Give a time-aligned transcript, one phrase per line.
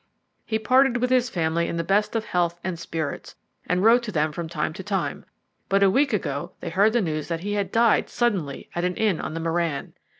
[0.47, 3.35] He parted with his family in the best of health and spirits,
[3.67, 5.25] and wrote to them from time to time;
[5.69, 8.95] but a week ago they heard the news that he had died suddenly at an
[8.95, 9.93] inn on the Merran.